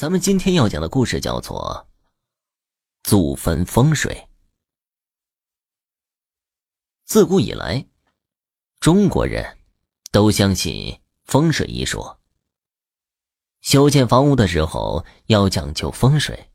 [0.00, 1.86] 咱们今天要讲的故事叫做
[3.04, 4.28] “祖坟风水”。
[7.04, 7.84] 自古以来，
[8.78, 9.58] 中国人
[10.10, 12.18] 都相信风水一说。
[13.60, 16.50] 修建房屋的时候要讲究风水，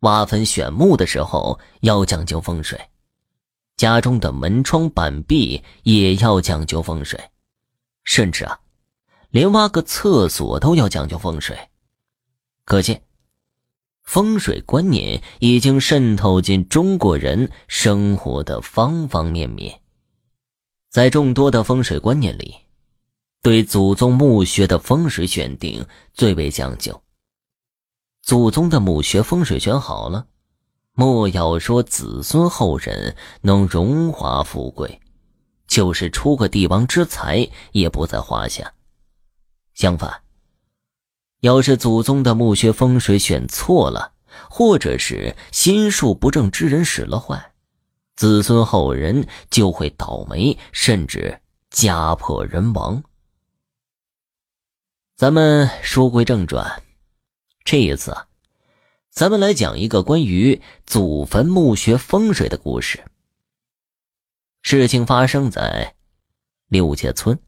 [0.00, 2.78] 挖坟选墓的时候要讲究风水，
[3.78, 7.18] 家中的门窗板壁也要讲究风水，
[8.04, 8.60] 甚至啊，
[9.30, 11.58] 连挖个厕所都要讲究风水。
[12.68, 13.02] 可见，
[14.02, 19.80] 风水观念已经渗透进中国人生活的方方面面。
[20.90, 22.54] 在众多的风水观念里，
[23.40, 27.02] 对祖宗墓穴的风水选定最为讲究。
[28.20, 30.26] 祖宗的墓穴风水选好了，
[30.92, 35.00] 莫要说子孙后人能荣华富贵，
[35.66, 38.74] 就是出个帝王之才也不在话下。
[39.72, 40.20] 相反，
[41.40, 44.12] 要是祖宗的墓穴风水选错了，
[44.50, 47.52] 或者是心术不正之人使了坏，
[48.16, 53.04] 子孙后人就会倒霉，甚至家破人亡。
[55.16, 56.82] 咱们书归正传，
[57.62, 58.26] 这一次啊，
[59.10, 63.04] 咱们来讲一个关于祖坟墓穴风水的故事。
[64.62, 65.94] 事情发生在
[66.66, 67.38] 柳家村。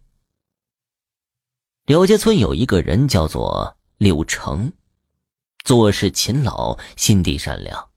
[1.86, 3.76] 柳家村有一个人叫做。
[4.00, 4.72] 柳成，
[5.62, 7.90] 做事勤劳，心地善良，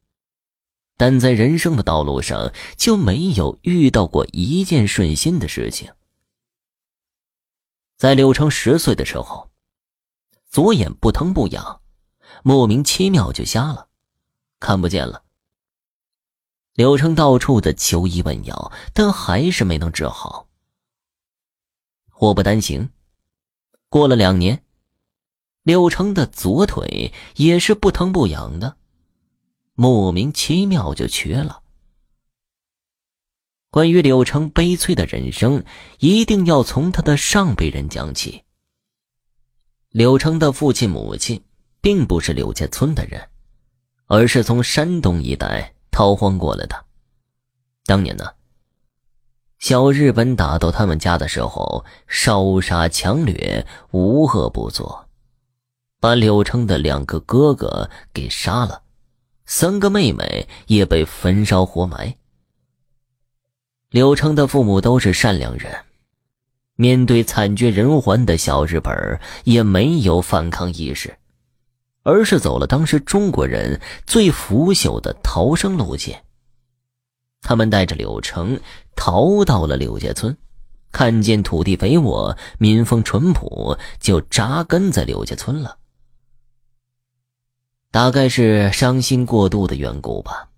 [0.97, 5.93] 但在人生的道路上就没有遇到过一件顺心的事情。
[7.95, 9.49] 在柳成十岁的时候，
[10.49, 11.79] 左眼不疼不痒，
[12.43, 13.87] 莫名其妙就瞎了，
[14.59, 15.23] 看不见了。
[16.73, 20.49] 柳成到处的求医问药，但还是没能治好。
[22.09, 22.89] 祸不单行，
[23.87, 24.61] 过了两年。
[25.64, 28.75] 柳成的左腿也是不疼不痒的，
[29.75, 31.61] 莫名其妙就瘸了。
[33.70, 35.64] 关于柳成悲催的人生，
[35.99, 38.43] 一定要从他的上辈人讲起。
[39.89, 41.42] 柳成的父亲母亲
[41.82, 43.30] 并不是柳家村的人，
[44.08, 46.86] 而是从山东一带逃荒过来的。
[47.86, 48.33] 当年呢，
[49.60, 55.08] 小日本打到他们家的时候，烧杀抢掠，无恶不作。
[56.03, 58.81] 把柳成的两个哥哥给杀了，
[59.45, 62.14] 三个妹妹也被焚烧活埋。
[63.89, 65.73] 柳成的父母都是善良人，
[66.75, 71.17] 面对惨绝人寰的小日本也没有反抗意识，
[72.02, 76.21] 而是走了当时中国人最腐朽的逃生路线。
[77.42, 78.59] 他们带着柳成
[78.93, 80.36] 逃到了柳家村，
[80.92, 85.77] 看见土地肥沃、民风淳朴，就扎根在柳家村了。
[87.93, 90.49] 大概是伤心过度的缘故吧，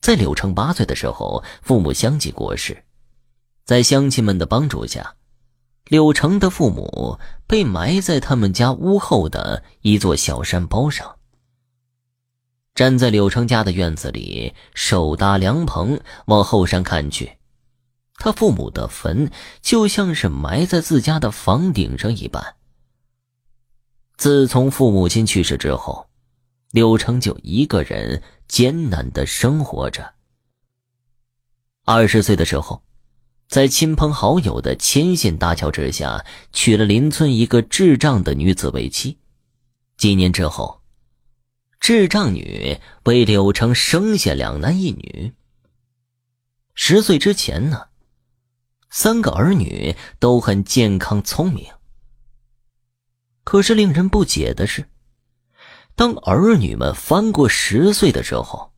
[0.00, 2.82] 在柳成八岁的时候，父母相继过世，
[3.64, 5.14] 在乡亲们的帮助下，
[5.84, 7.16] 柳成的父母
[7.46, 11.14] 被埋在他们家屋后的一座小山包上。
[12.74, 17.38] 站在柳成家的院子里，手搭凉棚往后山看去，
[18.16, 19.30] 他父母的坟
[19.60, 22.56] 就像是埋在自家的房顶上一般。
[24.16, 26.08] 自从父母亲去世之后。
[26.72, 30.14] 柳成就一个人艰难的生活着。
[31.84, 32.82] 二十岁的时候，
[33.46, 39.18] 在亲朋好友的牵线搭桥之下，娶了邻村一个智障的女子为妻。
[39.98, 40.80] 几年之后，
[41.78, 45.34] 智障女为柳成生下两男一女。
[46.74, 47.88] 十岁之前呢，
[48.88, 51.66] 三个儿女都很健康聪明。
[53.44, 54.88] 可是令人不解的是。
[55.94, 58.72] 当儿女们翻过十岁的时候，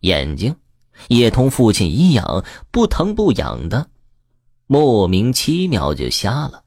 [0.00, 0.56] 眼睛
[1.08, 3.90] 也同父亲一样不疼不痒的，
[4.66, 6.64] 莫名其妙就瞎了。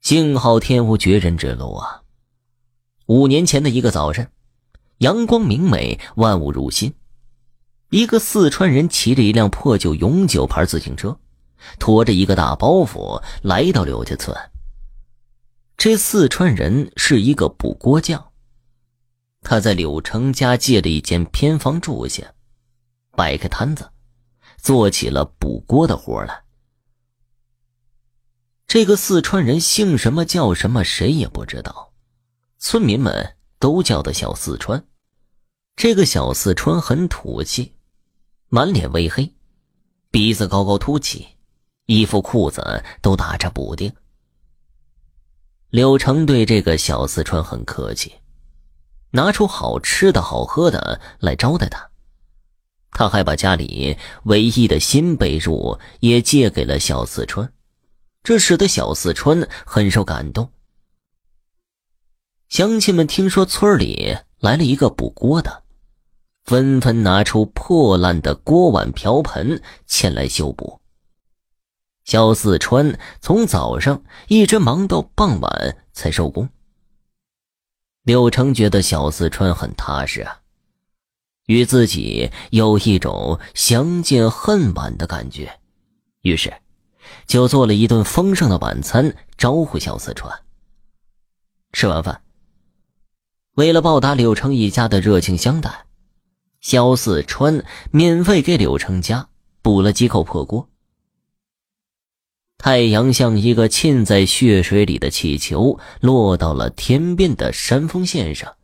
[0.00, 2.02] 幸好天无绝人之路啊！
[3.06, 4.30] 五年前的一个早晨，
[4.98, 6.94] 阳光明媚，万物如新。
[7.90, 11.18] 一个四川人骑着一辆破旧永久牌自行车，
[11.78, 14.36] 驮着一个大包袱来到刘家村。
[15.76, 18.32] 这四川人是一个补锅匠，
[19.42, 22.34] 他在柳成家借了一间偏房住下，
[23.10, 23.90] 摆开摊子，
[24.56, 26.44] 做起了补锅的活来。
[28.66, 31.92] 这个四川人姓什么叫什么，谁也不知道，
[32.58, 34.82] 村民们都叫他小四川。
[35.76, 37.74] 这个小四川很土气，
[38.48, 39.30] 满脸微黑，
[40.10, 41.28] 鼻子高高凸起，
[41.84, 43.92] 衣服裤子都打着补丁。
[45.76, 48.14] 柳成对这个小四川很客气，
[49.10, 51.90] 拿出好吃的好喝的来招待他。
[52.92, 57.52] 他还把家里唯一的新被褥也借给了小四川，
[58.22, 60.50] 这使得小四川很受感动。
[62.48, 65.64] 乡亲们听说村里来了一个补锅的，
[66.44, 70.80] 纷纷拿出破烂的锅碗瓢盆前来修补。
[72.06, 76.48] 小四川从早上一直忙到傍晚才收工。
[78.04, 80.40] 柳成觉得小四川很踏实啊，
[81.46, 85.58] 与自己有一种相见恨晚的感觉，
[86.22, 86.54] 于是
[87.26, 90.44] 就做了一顿丰盛的晚餐招呼小四川。
[91.72, 92.22] 吃完饭，
[93.54, 95.86] 为了报答柳成一家的热情相待，
[96.60, 99.28] 小四川免费给柳成家
[99.60, 100.68] 补了几口破锅。
[102.58, 108.56] 太阳像一个浸在血水里的气球，落到了天边的山峰线上。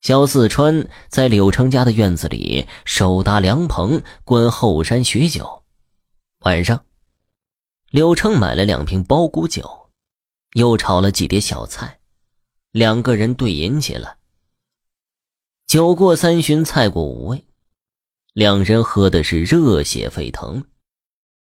[0.00, 5.62] 肖四川在柳成家的院子里手搭凉棚，观后山许久。
[6.40, 6.84] 晚上，
[7.90, 9.90] 柳成买了两瓶包谷酒，
[10.54, 12.00] 又炒了几碟小菜，
[12.72, 14.16] 两个人对饮起来。
[15.68, 17.44] 酒过三巡，菜过五味，
[18.32, 20.64] 两人喝的是热血沸腾。